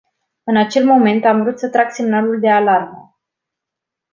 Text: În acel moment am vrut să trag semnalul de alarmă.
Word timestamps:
În 0.43 0.57
acel 0.57 0.85
moment 0.85 1.25
am 1.25 1.41
vrut 1.43 1.59
să 1.59 1.69
trag 1.69 1.89
semnalul 1.91 2.39
de 2.39 2.49
alarmă. 2.49 3.19